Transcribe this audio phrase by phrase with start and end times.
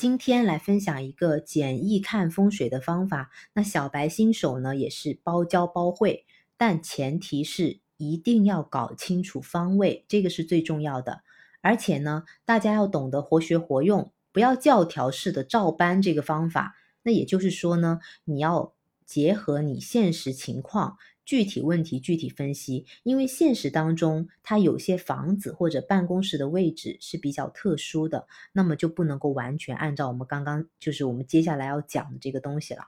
[0.00, 3.30] 今天来分享一个简易看风水的方法。
[3.52, 6.24] 那小白新手呢，也是包教包会，
[6.56, 11.20] 但前提是一定要搞清楚方位，这个是最重要的。
[11.60, 16.76] 而且呢，大家要懂得活学活用，不要教条式的照搬这个方法。
[17.02, 18.72] 那也就是说呢，你要
[19.10, 20.96] 结合你现实情况。
[21.24, 32.86] 具体问题具体分析，因为现实当中它有些房子或者办公室的位置是比较特殊的，那么就不能够完全按照我们刚刚就是我们接下来要讲的这个东西了。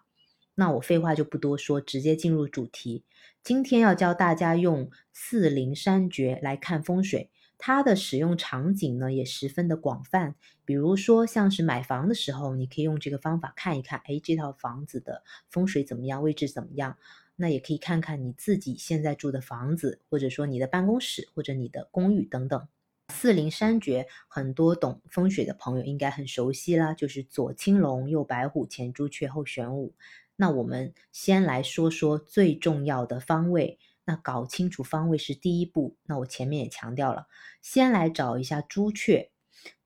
[0.55, 3.03] 那我废话就不多说，直接进入主题。
[3.43, 7.31] 今天要教大家用四灵山诀来看风水，
[7.65, 10.35] 它的使用场景呢也十分的广泛。
[10.65, 16.99] 比如说像是买房的时候，你可以用这个方法看一看，哎，这套房子的风水怎么样，位置怎么样。
[17.37, 22.67] 那也可以看看你自己现在住的房子，或者说你的办公室，或者你的公寓等等。
[23.15, 29.95] 四灵山诀，很多懂风水的朋友应该很熟悉啦，就是左青龙，右白虎，前朱雀，后玄武。
[30.35, 33.79] 那我们先来说说最重要的方位。
[34.05, 35.97] 那搞清楚方位是第一步。
[36.05, 37.27] 那我前面也强调了，
[37.61, 39.31] 先来找一下朱雀。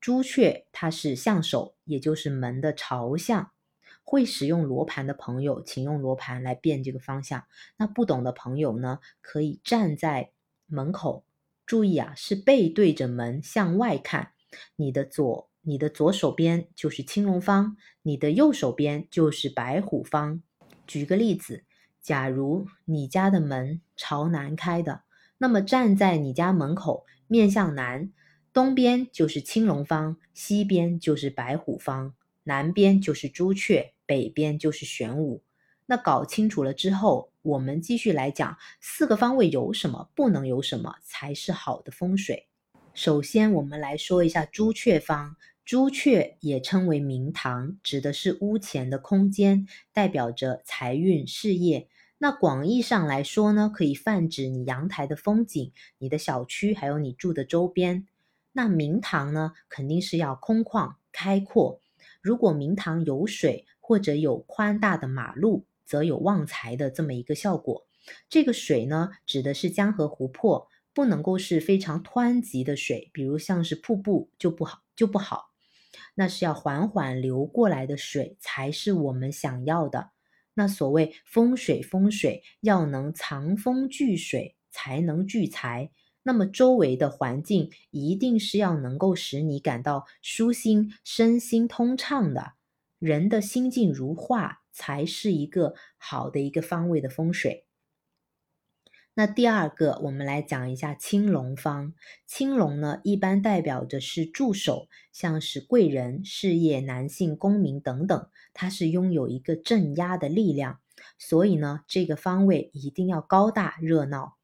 [0.00, 3.50] 朱雀它是向首，也就是门的朝向。
[4.02, 7.44] 会使用罗盘的朋友，请用罗盘来辨这个方向。
[7.76, 10.30] 那不懂的朋友呢，可以站在
[10.66, 11.24] 门口，
[11.66, 14.32] 注意啊，是背对着门向外看。
[14.76, 20.40] 你的左，你的左手边就是青龙方，你的右手边就是白虎方。
[20.86, 21.64] 举个例子，
[22.06, 25.02] 假如你家的门朝南开的，
[25.38, 28.12] 那么站在你家门口面向南，
[28.52, 33.92] 东边就是青龙方，西边就是白虎方，南边就是朱雀。
[34.06, 35.42] 北边就是玄武，
[35.86, 42.46] 那搞清楚了之后，我们继续来讲四个方位有什么，不能有什么才是好的风水。
[42.94, 45.34] 首先，我们来说一下朱雀方。
[45.64, 51.88] 朱雀也称为明堂，指的是屋前的空间，代表着财运、事业。
[52.18, 58.06] 那广义上来说呢，可以泛指你阳台的风景、你的小区，还有你住的周边。
[58.52, 61.80] 那明堂呢，肯定是要空旷、开阔。
[62.22, 67.86] 如果明堂有水，或者有宽大的马路，则有旺财的这么一个效果。
[68.30, 75.50] 这个水呢，指的是江河湖泊，不能够是非常湍急的水，比如像是瀑布就不好，就不好。
[76.14, 80.12] 那是要缓缓流过来的水，才是我们想要的。
[80.58, 85.90] 那所谓风水，风水要能藏风聚水，才能聚财。
[86.22, 92.54] 那么周围的环境一定是要能够使你感到舒心，身心通畅的。
[92.98, 97.66] 人的心境如画，才是一个好的一个方位的风水。
[99.18, 101.94] 那第二个，我们来讲一下青龙方。
[102.26, 110.80] 青龙呢，一般代表的是助手，像是贵人、事业、男性、公民等等，它是拥有一个镇压的力量。
[111.18, 114.36] 所以呢，这个方位一定要高大热闹。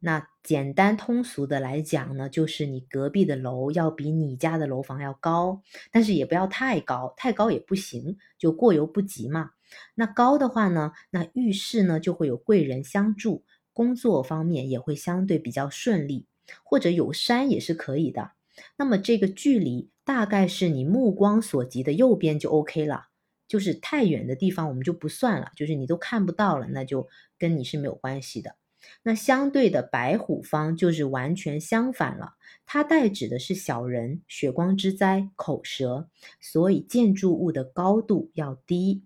[0.00, 9.52] 那简单通俗的来讲呢，就是你隔壁的楼要比你家的楼房要高，但是也不要太高，太高也不行，就过犹不及嘛。
[9.94, 16.26] 那高的话呢，那遇事呢就会有贵人相助，工作方面也会相对比较顺利，
[16.64, 18.32] 或者有山也是可以的。
[18.76, 23.06] 那么这个距离大概是你目光所及的右边就 OK 了，
[23.48, 27.08] 就是太远的地方我们就不算了，就是你都看不到了，那就
[27.38, 28.56] 跟你是没有关系的。
[29.02, 36.08] 那相对的白虎方就是完全相反了，它代指的是小人、血光之灾、口舌，
[36.40, 39.04] 所以建筑物的高度要低。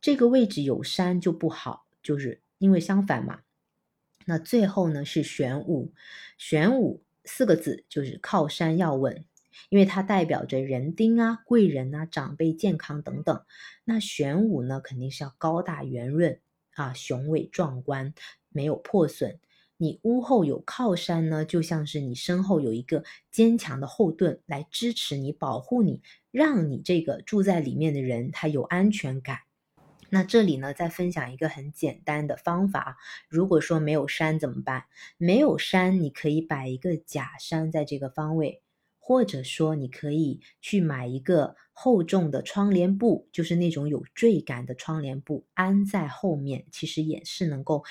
[0.00, 3.40] 这个位置有山就不好，就是因为相反嘛。
[4.30, 5.92] 那最后呢是玄武，
[6.38, 9.24] 玄武四个字就是靠山要稳，
[9.70, 13.42] 因为它代表着人丁啊、贵人啊、长辈健康等等。
[13.84, 16.38] 那玄武呢肯定是要高大圆润
[16.76, 18.14] 啊，雄伟壮观。
[18.52, 19.40] 没有破损，
[19.76, 23.02] 你屋后有靠山呢，就像是你身后有一个
[23.32, 29.38] 坚强的后盾来支持你、保护你，让你这个住在里面的人他有安全感。
[30.10, 32.98] 那这里呢，再分享一个很简单的方法：
[33.28, 34.84] 如果说没有山怎么办？
[35.16, 38.62] 没有山，你可以摆一个假山在这个方位，
[38.98, 47.84] 或者说你可以去买一个厚重的窗帘布，就是那种有坠感的窗帘布，安在后面，其实也是能够。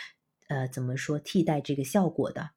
[0.49, 2.49] 呃，怎么说替代这个效果的？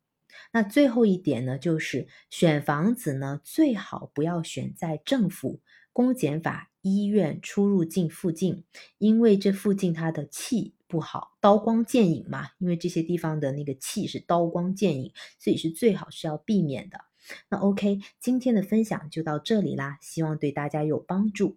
[0.51, 5.61] 那最后一点呢，就是选房子呢，最好不要选在政府、
[5.93, 8.65] 公检法、医院出入境附近，
[8.99, 12.51] 因为这附近它的气不好，刀光剑影嘛。
[12.59, 17.01] 因为这些地方的那个气是刀光剑影，所以是最好是要避免的。
[17.49, 21.57] 那 OK，今天的分享就到这里啦，希望对大家有帮助。